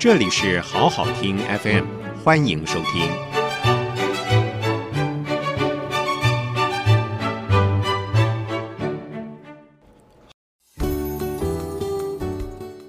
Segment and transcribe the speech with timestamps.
[0.00, 1.84] 这里是好好听 FM，
[2.22, 3.10] 欢迎收听。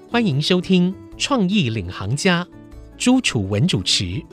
[0.08, 2.44] 欢迎收听《创意领航家》，
[2.96, 4.24] 朱楚文主持。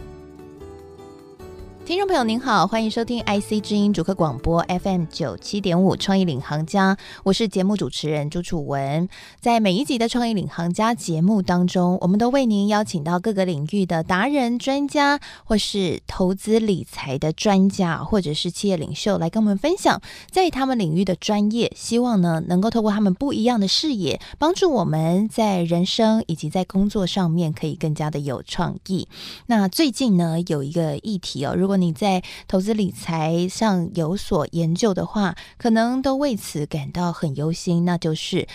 [1.87, 9.07] 听众朋友您好，欢迎收听 IC 之音主客广播 FM 九七点五创意领航家，我是节目主持人朱楚文。
[9.39, 29.07] 在每一集的创意领航家节目当中，我们都为您邀请到各个领域的达人、专家，或是投资理财的专家，或者是企业领袖来跟我们分享在他们领域的专业，希望呢能够透过他们不一样的视野，帮助我们在人生以及在工作上面可以更加的有创意。
[29.45, 38.47] 那最近呢有一个议题哦，如果你在投资理财上有所研究的话，可能都为此感到很忧心，那就是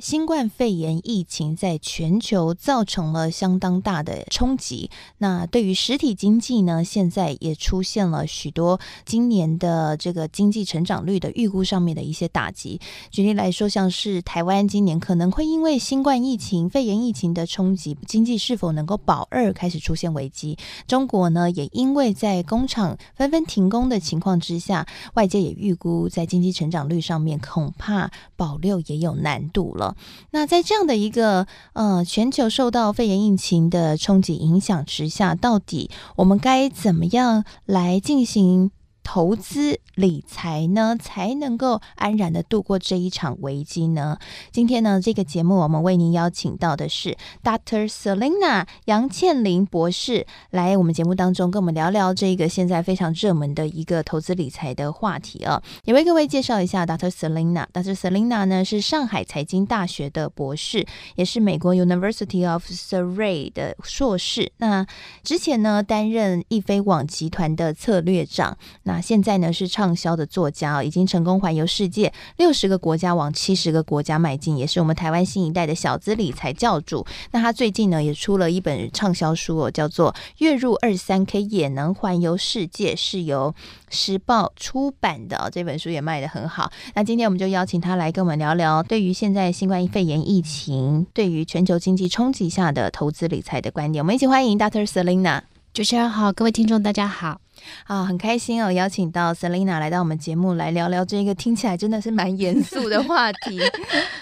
[0.00, 4.90] 新冠肺炎疫情在全球造成了相当大的冲击。
[5.18, 12.80] 那对于实体经济呢，现在也出现了许多今年的这个经济成长率的预估上面的一些打击。
[13.10, 20.56] 举例来说，像是台湾今年可能会因为新冠疫情、肺炎疫情的冲击，经济是否能够保二开始出现危机。
[20.86, 29.89] 中国呢，也因为在工厂纷纷停工的情况之下，外界也预估在经济成长率上面恐怕保六也有难度了。
[30.30, 38.70] 那在这样的一个呃全球受到肺炎疫情的冲击影响之下，到底我们该怎么样来进行？
[39.12, 44.16] 投资理财呢，才能够安然的度过这一场危机呢？
[44.52, 47.90] 今天呢，这个节目我们为您邀请到的是 Dr.
[47.90, 55.60] Selina 杨倩玲博士来我们节目当中跟我们聊聊这个现在非常热门的一个投资理财的话题啊。
[55.86, 57.10] 也为各位介绍一下 Dr.
[57.10, 57.66] Selina。
[57.72, 57.96] Dr.
[57.96, 60.86] Selina 呢是上海财经大学的博士，
[61.16, 64.52] 也是美国 University of Surrey 的硕士。
[64.58, 64.86] 那
[65.24, 68.56] 之前呢担任易飞网集团的策略长。
[68.84, 77.06] 那现在呢是畅销的作家，已经成功环游世界六十个国家，往七十个国家迈进，也是我们台湾新一代的小资理财教主。
[77.30, 83.54] 那他最近呢也出了一本畅销书哦，叫做《月入二三 K 也能环游世界》，是由
[83.88, 85.50] 时报出版的。
[85.52, 86.70] 这本书也卖得很好。
[86.94, 94.04] 那今天我们就邀请他来跟我们聊聊，对于现在新冠肺炎疫情对于全球经济冲击下的投资理财的观点。
[94.04, 94.86] 我们一起欢迎 Dr.
[94.86, 95.49] Selina。
[95.72, 97.40] 主持人好，各位听众大家好。
[97.84, 103.60] 啊，很开心哦，邀请到 Selina 来到我们节目来聊聊这个听起来真的是蛮严肃的话题。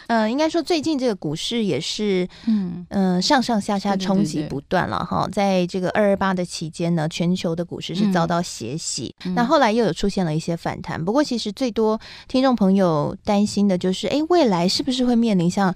[0.09, 5.27] 嗯， 应该说最近这个股市也是，嗯嗯，上上下下冲击不断了哈。
[5.33, 11.03] 在这个二二八的期间呢，全球的股市是遭到血洗，那后来又有出现了一些反弹。
[11.03, 15.75] 不过，其实最多听众朋友担心的就是，哎，未来是不是会面临像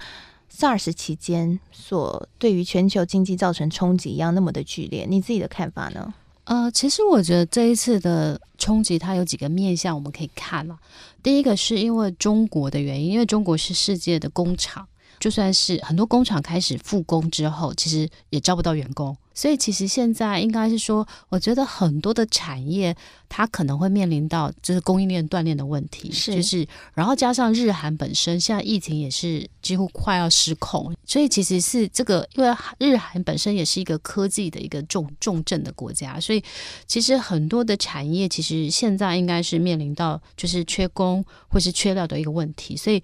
[0.54, 5.06] SARS 期间所对于全球经济造成冲击一样那么的剧烈？
[5.08, 6.12] 你自己的看法呢？
[6.44, 10.76] 呃，其实我觉得这一次的冲击，它有几个面向我们可以看了。
[11.22, 14.86] 第一个是因为中国的原因，因为中国是世界的工厂，
[15.22, 19.16] 就算是很多工厂开始复工之后，其实也招不到员工。
[19.33, 22.94] 所以其实现在应该是说，我觉得很多的产业
[23.28, 36.43] 它可能会面临到就是供应链断裂的问题，是就是然后加上日韩本身现在疫情也是几乎快要失控，所以其实是这个，因为日韩本身也是一个科技的一个重重镇的国家，所以
[36.89, 43.00] 其实很多的产业其实现在应该是面临到就是缺工或是缺料的一个问题，所以。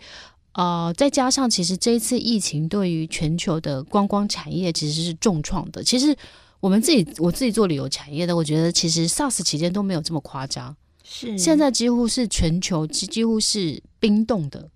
[0.59, 5.81] 呃，再加上其实这一次疫情对于全球的观光产业其实是重创的。
[5.85, 6.13] 其实
[6.59, 10.77] 我们自己我自己做旅游产业的，我觉得其实 SARS 期间都没有这么夸张。
[11.05, 14.69] 是现在几乎是全球几几乎是冰冻的。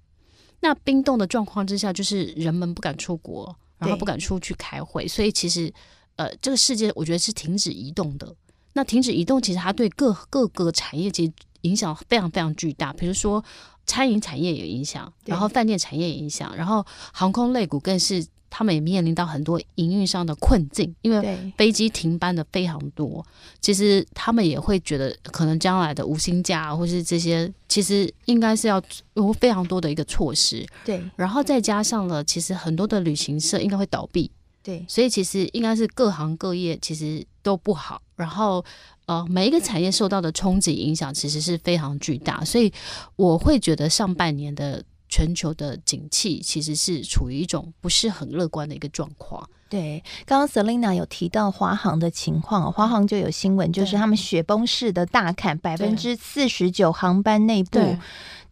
[0.60, 5.74] 那冰冻的状况之下，就是人们不敢出国，然后不敢出去开会，所以其实
[6.14, 8.32] 呃，这个世界我觉得是停止移动的。
[8.74, 11.32] 那停止移动，其实它对各各个产业其实
[11.62, 12.92] 影响非常非常巨大。
[12.92, 13.44] 比如说。
[13.92, 16.82] 餐饮产业有影响，然后饭店产业也影响，然后
[17.12, 23.22] 航空类股更是他们也面临到很多营运上的困境，因为飞机停班的非常多。
[23.60, 30.66] 其实他们也会觉得，可能将来的无薪假或是这些，其实应该是要有非常多的一个措施。
[30.86, 34.30] 对，然后再加上了，其实很多的旅行社应该会倒闭。
[34.62, 38.64] 对，所以其实应该是各行各业其实都不好，然后。
[39.06, 42.72] 呃，每一个产业受到的冲击影响其实是非常巨大，所以
[43.16, 49.48] 我会觉得上半年的全球的景气其实是处于一种不是很乐观的一个状况。
[49.68, 57.96] 对，刚刚 Selina 有提到华航的情况，华航就有新闻，就是他们雪崩式的大砍百分之四十九航班内部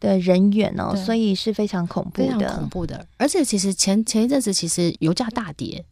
[0.00, 3.06] 的人员哦，所以是非常恐怖的，非常恐怖的。
[3.19, 5.85] 而且其实前前一阵子其实油价大跌。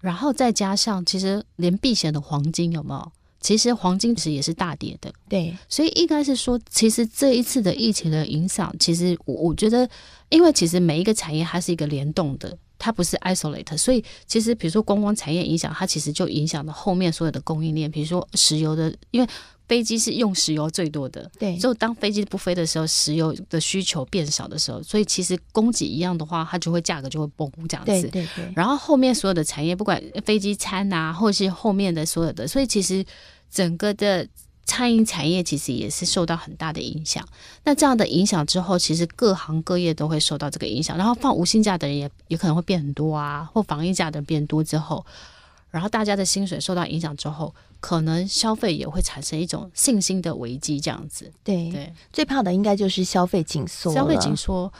[0.00, 3.12] 然后再加上其实连避险的黄金有没有？
[3.40, 9.88] 其实黄金其实也是大跌的，对，所以应该是说，其实这一次的疫情的影响，其实我我觉得，
[10.28, 19.28] 因为其实每一个产业它是一个联动的，它不是 isolate，所以其实比如说观光产业影响，它其实就影响了后面所有的供应链，比如说石油的，因为
[19.66, 28.08] 飞机是用石油最多的，对，就当飞机不飞的时候，石油的需求变少的时候，所以其实供给一样的话，它就会价格就会崩这样对子。
[28.08, 33.04] 对对，然后后面所有的产业，不管飞机餐啊，或是后面的所有的，所以其实
[33.50, 34.26] 整个的
[34.68, 37.26] 餐饮产业其实也是受到很大的影响。
[37.64, 40.94] 那这样的影响之后，其实各行各业都会受到这个影响。
[40.98, 45.04] 然后放无薪假的人也也可能会变很多啊，或防疫假的人变多之后，
[45.70, 51.32] 然后大家的薪水受到影响之后，可能消费也会产生一种信心的危机，这样子。
[51.42, 54.70] 对对，最怕的应该就是消费紧缩，消费紧缩，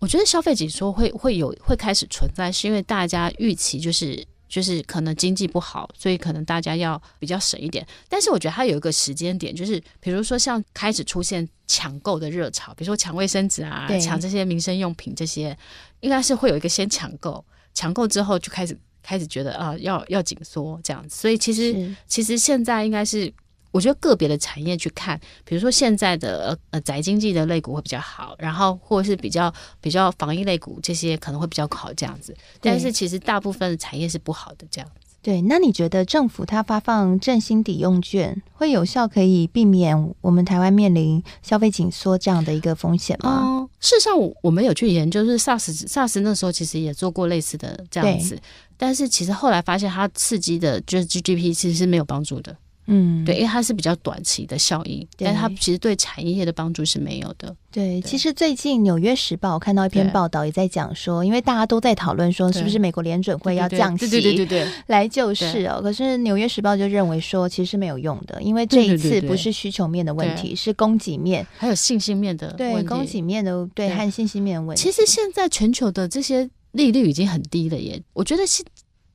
[0.00, 4.26] 我觉得消费紧缩会会有会开始存在，是因为大家预期就是
[4.56, 7.86] 就是可能经济不好，所以可能大家要比较省一点。
[8.08, 15.54] 但是我觉得它有一个时间点，就是比如说像开始出现抢购的热潮，比如说抢卫生纸啊，抢这些民生用品这些，
[16.00, 17.44] 应该是会有一个先抢购，
[17.74, 21.14] 抢购之后就开始开始觉得啊要要紧缩这样子。
[21.14, 23.30] 所以其实其实现在应该是，
[23.70, 32.34] 我觉得个别的产业去看，比如说现在的呃呃宅经济的类股会比较好，然后或者是比较比较防疫类股这些可能会比较好这样子。
[32.60, 35.06] 但是其实大部分的产业是不好的这样子。
[35.22, 43.42] 对，那你觉得政府它发放振兴抵用券会有效，可以避免我们台湾面临消费紧缩这样的一个风险吗？
[43.42, 48.38] 嗯，事实上我我们有去研究，就是 SARS SARS 那时候其实也做过类似的这样子，
[48.76, 52.56] 但是其实后来发现它刺激的就是 GDP 其实是没有帮助的。
[52.86, 55.26] 嗯，对，因为它是比较短期的效应，对。
[55.26, 57.54] 但它其实对产业的帮助是没有的。
[57.70, 65.80] 对，其实最近《纽约时报》我看到一篇报道，也在讲说，因为大家都在讨论说，是不是美国联准会要降息，对对对对对，来救市哦。
[65.82, 72.88] 可是《纽约时报》就认为说，其实是没有用的，因为这一次不是需求面的问题，是供给面，还有信心面的对问题。
[72.88, 73.96] 供给面的对对。
[73.96, 74.82] 和信心面的问题。
[74.82, 78.64] 其实现在全球的这些利率已经很低了耶，我觉得是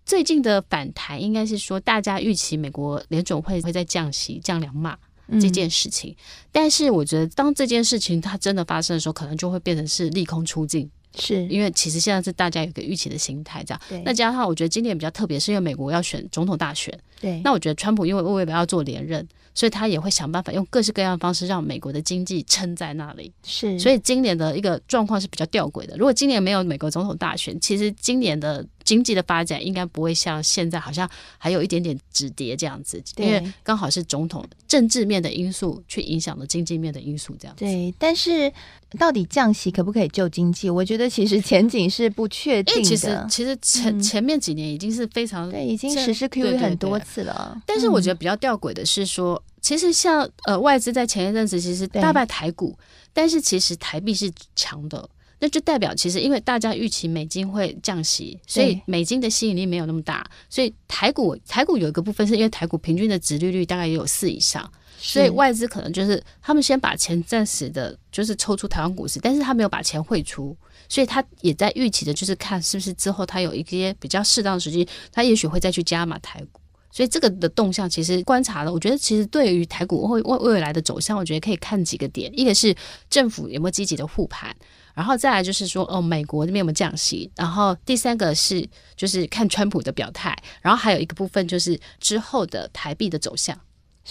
[0.06, 6.16] 最近的反弹应该是说大家预期美国联总会会在降息、降两码嗯这件事情，
[6.52, 13.82] 但是我觉得当这件事情它真的发生的时候，可能就会变成是利空出尽，是因为其实现在是大家有一个预期的心态这样。
[13.88, 23.32] 对那加上我觉得今年比较特别，是因为美国要选总统大选，对那我觉得川普因为为了要做连任，所以他也会想办法用各式各样的方式让美国的经济撑在那里。
[23.44, 25.96] 是，所以今年的一个状况是比较吊诡的。
[25.96, 37.66] 如果今年没有美国总统大选，其实今年的经济的发展应该不会像现在好像还有一点点止跌这样子，因为刚好是总统政治面的因素去影响了经济面的因素这样子。
[37.66, 38.52] 对，但是
[38.98, 40.70] 到底降息可不可以救经济？
[40.70, 43.28] 我觉得其实前景是不确定的其实的。
[43.30, 47.62] 其实前、嗯前面几年已经是非常对，已经这实施对 QE 很多对次了。
[47.66, 52.78] 但是我觉得，比较吊诡的是说，其实像呃外资在前一阵子其实大败台股，
[53.14, 55.08] 但是其实台币是强的，
[55.44, 70.56] 那就代表其实因为大家预期美金会降息，所以美金的吸引力没有那么大，所以台股台股有一个部分是因为台股平均的值利率大概也有四以上，所以外资可能就是他们先把钱暂时的，就是抽出台湾股市，但是他没有把钱汇出，
[70.88, 76.62] 所以他也在预期的就是看是不是之后他有一些比较适当的时机，他也许会再去加码台股。
[76.94, 82.76] 所以这个的动向其实观察了，我觉得其实对于台股未未未来的走向，我觉得可以看几个点，一个是
[83.10, 84.54] 政府有没有积极的护盘，
[84.94, 93.58] 然后再来就是说哦美国这边有没有降息，然后第三个是就是看川普的表态，然后还有一个部分就是之后的台币的走向。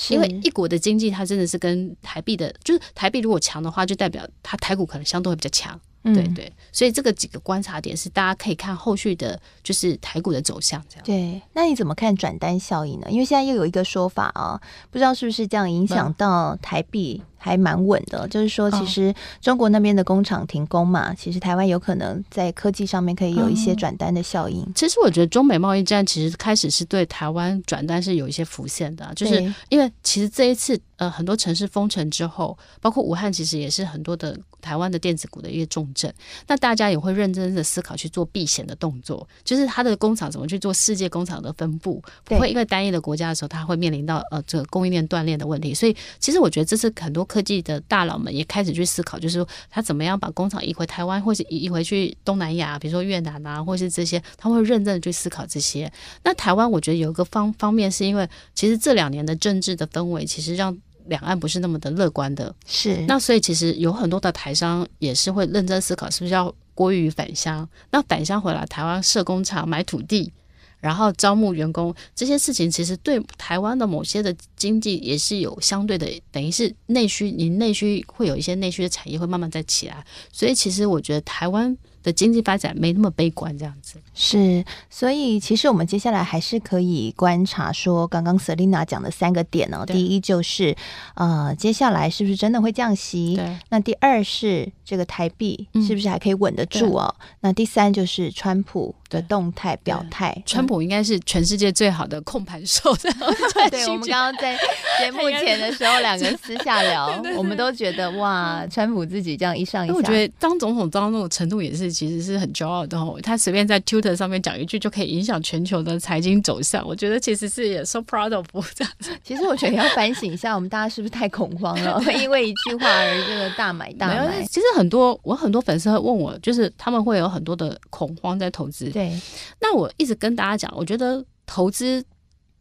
[0.09, 6.15] 因为一国的经济它真的是跟台币的，就是台币如果强的话，就代表它台股可能相对会比较强，嗯。
[6.15, 11.05] 对对，所以这个几个观察点是大家可以看后续的，就是台股的走向这样。
[11.05, 13.09] 对，那你怎么看转单效应呢？
[13.11, 14.61] 因为现在又有一个说法啊，
[14.93, 24.65] 不知道是不是这样影响到台币还蛮稳的，就是说其哦实中国那边的工厂停工嘛，其实台湾有可能在科技上面可以有一些嗯转单的效应。
[24.75, 36.13] 其实我觉得中美贸易战其实开始是对台湾转单是有一些浮现的啊、就是因为其实这一次呃很多城市封城之后，包括武汉其实也是很多的台湾的电子股的一个重镇，
[36.47, 45.73] 那大家也会认真的思考去做避险的动作，就是它的工厂怎么去做世界工厂的分布，不会因为单一的国家的时候，它会面临到呃这个供应链断裂的问题。
[45.73, 55.91] 所以其实我觉得这是很多科技的大佬们也开始去思考，就是说他怎么样把工厂移回台湾，或是移移回去东南亚，比如说越南啊，或是这些，他会认真的去思考这些。
[56.25, 62.53] 那台湾我觉得有一个方方面是因为其实这两年的政治的氛围，其实让两岸不是那么的乐观的。
[62.67, 67.69] 是，那所以其实有很多的台商也是会认真思考，是不是要归于返乡？
[67.93, 70.33] 那返乡回来，台湾设工厂、买土地，
[70.81, 81.77] 然后招募员工这些事情，其实对台湾的某些的经济也是有相对的，等于是内需，你内需会有一些内需的产业会慢慢在起来，所以其实我觉得台湾。
[82.03, 90.75] 的经济发展没那么悲观，这样子是，所以其实我们接下来还是可以观察说，刚刚 Selina 讲的三个点哦，第一就是
[91.15, 93.37] 呃，接下来是不是真的会降息？
[93.37, 97.15] 对，那第二是这个台币是不是还可以稳得住哦？
[97.41, 102.97] 那第三就是川普的动态表态，川普应该是全世界最好的控盘手。
[103.71, 104.59] 对，我们刚刚在
[104.99, 111.91] 节目前的时候，两个人私下聊， 我们都觉得哇，川普自己这样一上一下，我觉得当总统当那种程度也是。
[111.91, 116.87] 其实是很骄傲的哦，他随便在 Twitter 上面讲一句就可以影响全球的财经走向。
[116.87, 119.11] 我觉得其实是也 so proud of 这样子。
[119.25, 122.01] 其实我觉得要反省一下，我们大家是不是太恐慌了？
[122.23, 124.43] 因为一句话而这个大买大买。
[124.45, 128.89] 其实很多我很多粉丝会问我，就是他们会有很多的恐慌在投资。
[129.01, 129.21] 对，
[129.61, 132.05] 那我一直跟大家讲，我觉得投资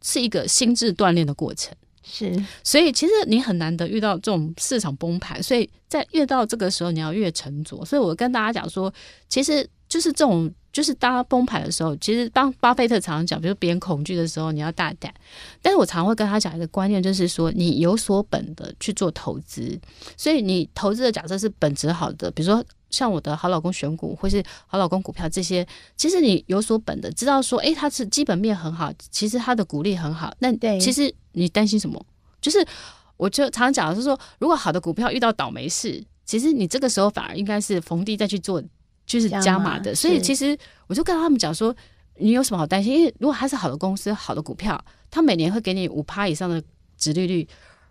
[0.02, 1.74] 是一个心智锻炼的过程。
[2.02, 7.84] 是，所以其实你很难得遇到这种市场崩盘，所以在越到这个时候，你要越沉着。
[7.84, 8.92] 所以我跟大家讲说，
[9.28, 15.12] 其实就是这种，就是当它崩盘的时候，其实当巴菲特常常讲，比如别人恐惧的时候，你要大胆。
[15.60, 19.78] 但是我常会跟他讲一个观念，就是说你有所本的去做投资。
[20.16, 22.64] 所以你投资的假设是本质好的，比如说。
[22.90, 25.66] 像我的好老公选股，或是好老公股票这些，
[25.96, 30.34] 其实你有所本的，知道说，哎，他是基本面很好，其实他的股利很好。
[30.40, 32.04] 那其实你担心什么？
[32.40, 32.64] 就是
[33.16, 38.62] 我就常常讲的是说，如果好的股票遇到倒霉事，其实你这个时候反而应该是逢低再去做，
[39.06, 39.94] 就是加码的。
[39.94, 40.56] 所以其实
[40.86, 41.74] 我就跟他们讲说，
[42.16, 42.94] 你有什么好担心？
[42.94, 46.62] 因为如果它是好的公司、好的股票，它每年会给你五趴以上的
[46.96, 47.46] 值利率，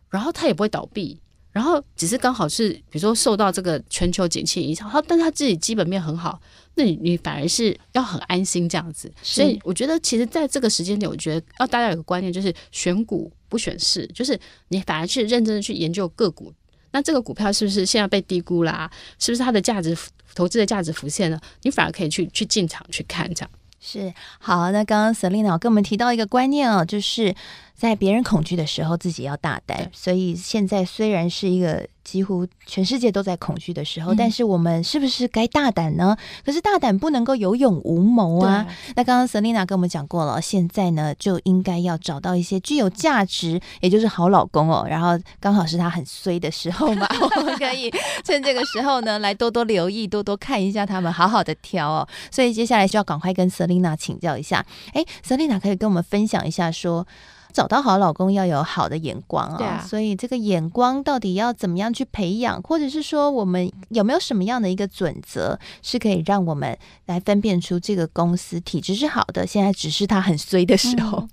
[0.10, 1.20] 然后它也不会倒闭。
[1.52, 6.40] 然后只是刚好是，比如说受到这个全球景气影响，他但他自己基本面很好，
[6.76, 9.12] 那你你反而是要很安心这样子。
[9.24, 16.54] 所以我觉得，其实在这个时间点，我觉得要大家有个观念，就是选股不选市，就是你反而去认真的去研究个股。
[16.92, 18.90] 那这个股票是不是现在被低估啦？
[19.18, 19.98] 是不是它的价值
[20.36, 21.42] 投资的价值浮现了？
[21.64, 23.50] 你反而可以去去进场去看这样。
[23.80, 27.34] 是好，那刚刚 Selina 跟我们提到一个观念哦，就是。
[27.80, 29.90] 在别人恐惧的时候，自己要大胆。
[29.94, 36.18] 所以现在虽然是一个几乎全世界都在恐惧的时候，但是我们是不是该大胆呢？
[36.44, 38.68] 可是大胆不能够有勇无谋啊。
[38.98, 44.86] 那刚刚 Selina 跟我们讲过了，现在呢就应该要找到一些具有价值，也就是好老公哦。
[44.90, 47.08] 然后刚好是他很衰的时候嘛，
[47.38, 47.90] 我们可以
[48.26, 52.06] 趁这个时候呢来多多留意，多多看一下他们，好好的挑哦。
[52.30, 54.66] 所以接下来需要赶快跟 Selina 请教一下。
[54.94, 57.08] 哎，Selina 可以跟我们分享一下说。
[57.52, 66.78] 找到好老公要有好的眼光啊，所以这个眼光到底要怎么样去培养，或者是说我们有没有什么样的一个准则，是可以让我们
[67.08, 71.28] 来分辨出这个公司体质是好的，现在只是它很衰的时候。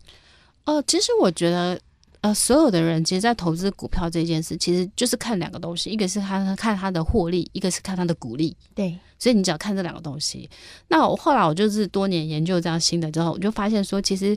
[0.64, 1.78] 哦，其实我觉得，
[2.22, 8.56] 呃，所有的人其实，在投资股票这件事，其实就是看两个东西，一个是看看他的获利，一个是看他的股利。
[8.74, 10.48] 对，所以你只要看这两个东西。
[10.88, 14.36] 那我后来我就是多年研究这样新的之后，我就发现说，其实。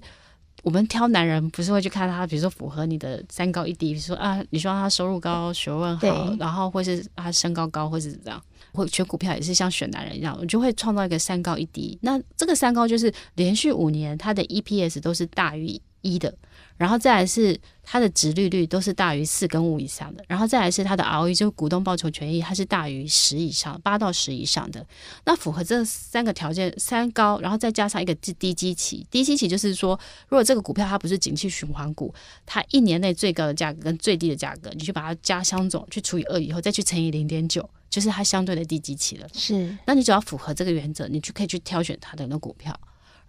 [0.64, 8.42] 我们挑男人不是会去看他，比如说符合你的三高一低，比如说啊，你说他收入高、学问好，然后或是他身高高，或是怎样。
[8.72, 11.98] 或选股票也是像选男人一样，我就会创造一个三高一低。
[12.04, 16.32] 那这个三高就是连续五年他的 EPS 都是大于一的。
[16.80, 24.84] 然后再来是它的值利率都是大于四跟五以上的，然后再来是它的 ROE 就是股东报酬权益，它是大于十以上，八到十以上的。
[25.26, 32.14] 那符合这三个条件，三高，然后再加上一个低基期，低基期就是说，如果这个股票它不是景气循环股，
[32.46, 39.28] 它一年内最高的价格跟最低的价格，你去把它加相总去除以二以后，再去乘以零点九，就是它相对的低基期了。
[39.34, 42.74] 是，那你只要符合这个原则，你就可以去挑选它的那股票。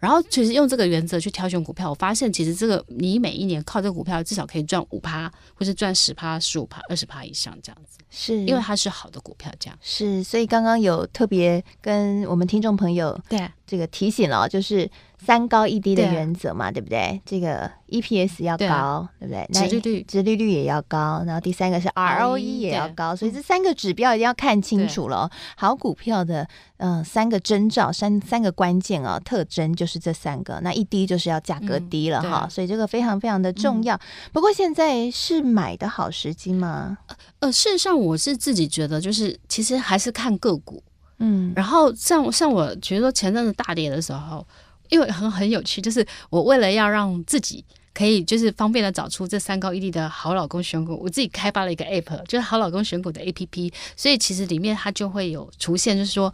[0.00, 10.24] 然后其实用这个原则去挑选股票，我发现其实这个你每一年靠这个股票至少可以赚五趴，或是赚十趴、十五趴、二十趴以上这样子，是因为它是好的股票，这样是。
[10.24, 14.90] 所以刚刚有特别跟我们听众朋友对这个提醒了，就是
[15.24, 17.20] 三高一低的原则嘛，对不对？
[17.24, 17.70] 这个。
[17.90, 19.44] EPS 要高，对不对？
[19.48, 25.28] 那利率、殖利率也要高，然后第三个是 ROE 也要高，所以这三个指标一定要看清楚了。
[25.56, 26.46] 好股票的，
[26.76, 30.60] 嗯，三个征兆，三三个关键啊，特征就是这三个。
[30.62, 33.98] 那一低就是要价格低了哈，所以这个非常非常的重要。
[34.32, 36.98] 不过现在是买的好时机吗？
[37.40, 40.80] 呃，事实上我是自己觉得，就是其实还是看个股，
[41.20, 44.44] 嗯，然后像像我觉得说前阵子大跌的时候，
[44.88, 47.64] 因为很很有趣，就是我为了要让自己。
[47.92, 56.32] 可以就是方便的找出这三高一低的好老公选股，我自己开发了一个 app，就是好老公选股的 app，所以其实里面它就会有出现，就是说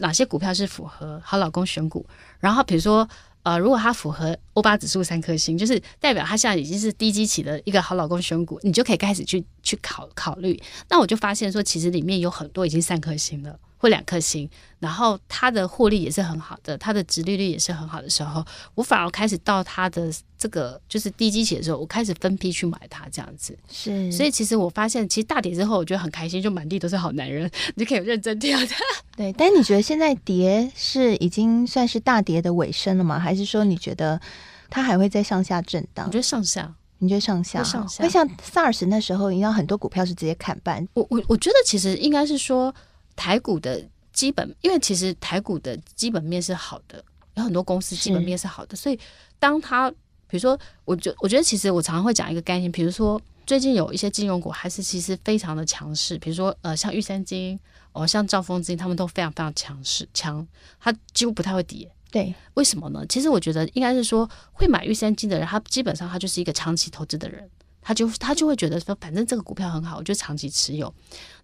[0.00, 2.04] 哪些股票是符合好老公选股，
[2.40, 3.08] 然后比如说
[3.44, 10.60] 呃，如果它符合欧巴指数三颗星，就是代表它现在已经是低基期的一个好老公选股，你就可以开始去去考考虑。
[10.90, 13.56] 那我就发现说，其实里面有很多已经三颗星了。
[13.76, 23.56] 或两颗星，然后它的获利也是很好的，它的值利率也是很好的时候，我反而开始到它的这个就是低基期的时候，我开始分批去买它这样子。
[23.70, 28.68] 是，所以其实我发现，其实大跌之后，我觉得很开心，就满地都是好男人， 你就可以认真跳的。
[29.16, 33.18] 对，但你觉得现在跌是已经算是大跌的尾声了吗？
[33.18, 34.20] 还是说你觉得
[34.68, 36.06] 它还会再上下震荡？
[36.06, 37.62] 我觉得上下，你觉得上下？
[37.62, 40.86] 上下会像 SARS 那时候一样，很多股票是直接砍半。
[40.94, 42.74] 我我我觉得其实应该是说
[43.16, 43.82] 台股的。
[44.12, 47.04] 基本，因为其实台股的基本面是好的，
[47.34, 48.98] 有很多公司基本面是好的，所以
[49.38, 49.90] 当它
[50.26, 57.60] 比如说，我觉我觉得其实我常常会讲一个概念，比如说最近有一些金融股还是其实非常的强势，比如说呃像玉山金
[57.92, 60.48] 哦，像兆丰金，他们都非常非常强势强，
[60.80, 61.86] 它几乎不太会跌。
[62.10, 63.04] 对，为什么呢？
[63.10, 67.46] 其实我觉得应该是说会买玉山金的人，他基本上他就是一个长期投资的人。
[67.86, 70.92] 他就他就会觉得说，反正这个股票很好，我就长期持有。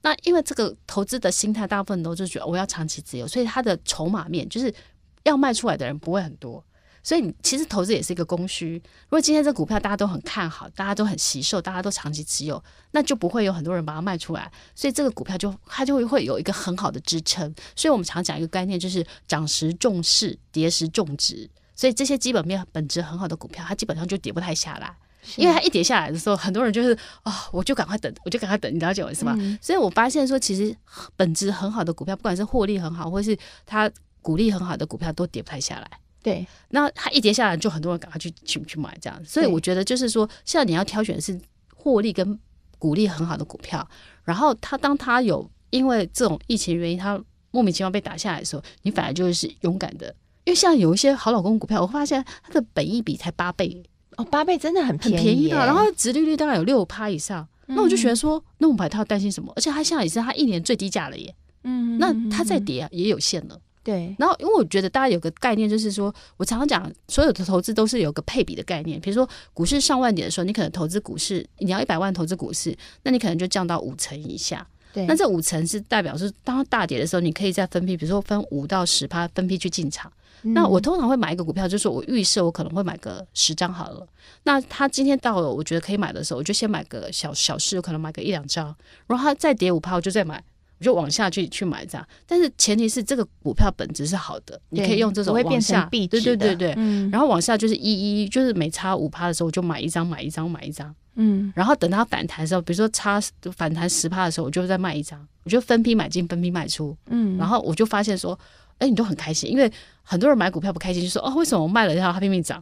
[0.00, 4.74] 那因为这个投资的心态，大部分都就觉得我要长期持有，所以他的筹码面就是
[5.22, 6.64] 要卖出来的人不会很多。
[7.04, 8.74] 所以你其实投资也是一个供需。
[9.04, 14.50] 如果今天这股票大家都很看好，大家都很惜售，大家都长期持有，那就不会有很多人把它卖出来。
[14.74, 17.54] 所以这个股票就它就会会有一个很好的支撑。
[17.76, 21.48] 所以我们常讲一个概念，就是涨时重视，跌时重值。
[21.76, 24.96] 所以这些基本面本质很好的股票，它基本上就跌不太下来。
[25.36, 29.36] 因为它一跌下来的时候，很多人就是啊，我就赶快等，我就赶快等，你了解我意思吗？
[29.60, 30.76] 所以我发现说，其实
[31.16, 35.88] 本质很好的股票，不管是获利很好，或是它股利很好的股票，都跌不太下来。
[36.22, 39.24] 对，那它一跌下来，就很多人赶快去去去买这样。
[39.24, 41.40] 所以我觉得就是说，现在你要挑选的是
[41.74, 42.38] 获利跟
[42.78, 43.88] 股利很好的股票，
[44.24, 50.14] 然后它当它有因为这种疫情原因，它莫名其妙被打下来的时候，你反而就是勇敢的，
[50.44, 53.82] 因为像有一些好老公股票，我发现它的本益比才八倍。
[54.22, 59.52] 哦，八倍真的很很便宜的，然后殖利率大概有六趴以上，那我就觉得说，那我们它要担心什么？
[59.56, 64.14] 而且它现在也是它一年最低价了耶，嗯，那它再跌也有限了，对。
[64.18, 69.00] 然后因为我觉得大家有个概念，就是说我常常讲，所有的投资都是有个配比的概念。
[69.00, 74.66] 比如说股市上万点的时候，你可能投资股市，你要一百万投资股市，那你可能就降到五成以下。
[74.92, 75.06] 对。
[75.06, 80.12] 那这五成是代表是当大跌的时候，你可以再分批，比如说分五到十趴分批去进场。
[80.44, 84.04] 那我通常会买一个股票，就是我预设我可能会买个十张好了。
[84.42, 88.74] 那它今天到了，我觉得可以买的时候，我就先买个小小市，可能买个一两张。
[89.06, 90.42] 然后它再跌五趴，我就再买，
[90.80, 92.04] 我就往下去去买这样。
[92.26, 96.74] 但是前提是这个股票本质是好的，你可以用这种往下，对对对对。
[97.12, 100.92] 然后往下就是一一，就是每差五趴的时候，我就买一张，买一张，买一张。
[101.14, 101.52] 嗯。
[101.54, 103.20] 然后等它反弹的时候，比如说差
[103.56, 106.96] 反弹十趴的时候，我就再卖一张，我就分批买进，分批卖出。
[107.10, 107.36] 嗯。
[107.38, 108.38] 然后我就发现说。
[108.78, 109.72] 哎，你都很开心，因为
[110.02, 112.60] 很多人买股票不开心，就说哦，为什么我卖了以后它拼命涨，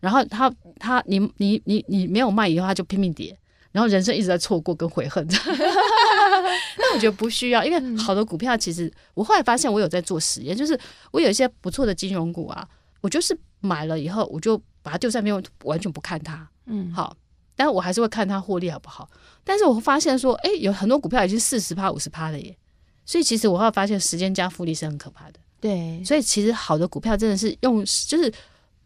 [0.00, 3.38] 然后它它你你你你没有卖以后它就拼命跌，
[3.70, 5.24] 然后人生一直在错过跟悔恨。
[6.76, 10.76] 那我觉得不需要，因为好的股票其实我后来发现我有在做实验，就是
[11.12, 12.66] 我有一些不错的金融股啊，
[13.00, 16.48] 我就是买了以后我就把它丢在那边，完全不看它。
[16.66, 17.14] 嗯，好，
[17.60, 19.06] 但我还是会看它获利好不好。
[19.44, 22.56] 但是我发现说，哎，有很多股票已经四十趴五十趴了耶，
[23.04, 25.38] 所以其实我会发现时间加复利是很可怕的。
[25.60, 28.32] 对，所以其实好的股票真的是用，就是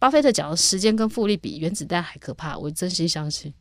[0.01, 3.55] 巴菲特讲的时间跟复利比原子弹还可怕，我真心相信。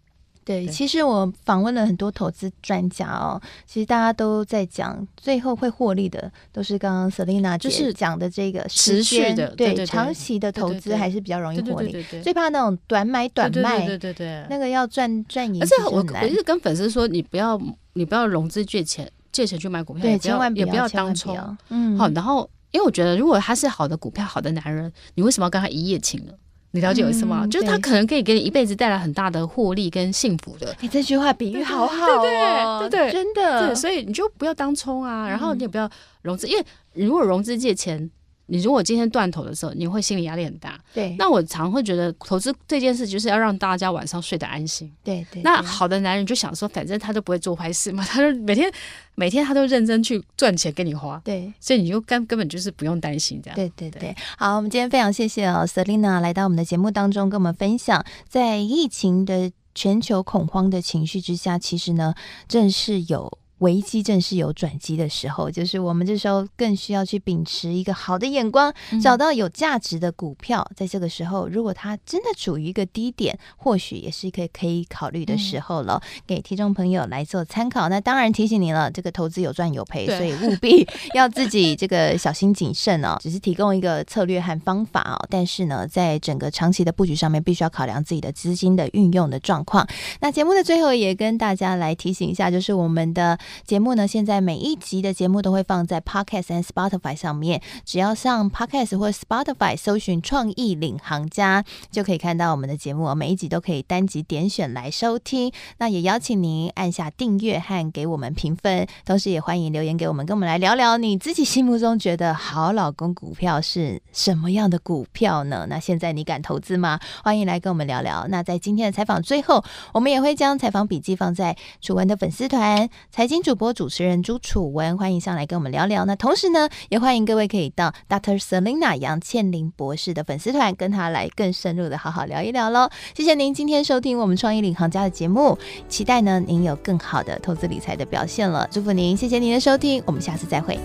[0.46, 15.62] 对，其实我访问了很多投资专家哦，其实大家都在讲，最后会获利的都是刚刚 Selina 就是讲的这个持续的，对长期的投资还是比较容易获利，最怕那种短买短卖，对对对，那个要赚赚赢。
[15.62, 17.60] 而且我我是跟粉丝说，你不要
[17.94, 20.88] 你不要融资借钱借钱去买股票，对，千万也不要。
[20.90, 22.50] 当冲，嗯，好，然后。
[22.74, 26.34] 因为我觉得，如果他是好的股票、好的男人，你为什么要跟他一夜情呢？
[26.76, 27.46] 你了解我意思吗？
[27.48, 30.76] 就是他可能可以给你一辈子带来很大的获利跟幸福的。
[30.82, 33.68] 你这句话比喻好好哦，对对，真的。
[33.68, 35.90] 对，所以你就不要当冲啊，然后你也不要
[36.24, 38.10] 融资，因为如果融资借钱。
[38.48, 40.78] 你如果今天断头的时候，你会心理压力很大。
[40.94, 44.92] 对，那我常会觉得投资这件事就是要让大家晚上睡得安心。
[45.04, 45.42] 对对。
[45.42, 48.72] 那好的男人就想说，反正他都不会做坏事嘛， 他就每天
[49.16, 51.22] 每天他都认真去赚钱给你花。
[51.24, 53.56] 对，所以你就根根本就是不用担心这样。
[53.56, 54.16] 对对对。
[54.38, 62.14] 好，我们今天非常谢谢哦，Selina 来到我们的节目当中，跟我们分享在疫情的全球恐慌的情绪之下，其实呢，
[62.48, 63.40] 正是有。
[63.64, 70.70] 危机正是有转机的时候，就是我们这时候更需要去秉持一个好的眼光，嗯找到有价值的股票。
[70.76, 76.02] 在这个时候，如果它真的处于一个低点，或许也是一个可以考虑的时候了。
[76.28, 77.88] 给听众朋友来做参考。
[77.88, 83.18] 那当然提醒您了，这个投资有赚有赔，所以务必 要自己这个小心谨慎哦。
[83.22, 89.88] 只是提供一个策略和方法哦，但是呢，在整个长期的布局上面，必须要考量自己的资金的运用的状况。
[90.20, 103.14] 那节目的最后也跟大家来提醒一下，就是我们的节目呢，现在每一集的节目都会放在 Podcast 和 Spotify 上面，只要上 Podcast 或 Spotify 搜寻“创意领航家”，就可以看到我们的节目。
[103.16, 105.52] 每一集都可以单集点选来收听。
[105.78, 115.68] 那也邀请您按下订阅和给我们评分，同时也欢迎留言给我们，跟我们来聊聊你自己心目中觉得好老公股票是什么样的股票呢？
[115.70, 117.00] 那现在你敢投资吗？
[117.24, 118.26] 欢迎来跟我们聊聊。
[118.30, 119.64] 那在今天的采访最后，
[119.94, 126.06] 我们也会将采访笔记放在楚文的粉丝团，财经主播主持人朱楚文，欢迎上来跟我们聊聊。
[126.06, 128.42] 那同时呢，也欢迎各位可以到 Dr.
[128.42, 132.90] Selina 杨倩玲博士的粉丝团，跟他来更深入的好好聊一聊喽。
[133.14, 135.58] 谢谢您今天收听我们创意领航家的节目，
[135.90, 138.66] 期待呢您有更好的投资理财的表现了。
[138.72, 140.80] 祝福您，谢谢您的收听，我们下次再会。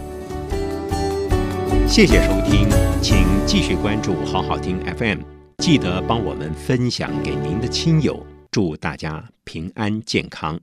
[1.86, 2.68] 谢谢收听，
[3.00, 5.20] 请继续关注好好听 FM，
[5.58, 8.18] 记得帮我们分享给您的亲友，
[8.50, 10.58] 祝大家平安健康。